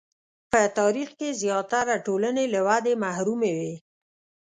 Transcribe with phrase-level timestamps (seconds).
[0.51, 3.73] په تاریخ کې زیاتره ټولنې له ودې محرومې وې.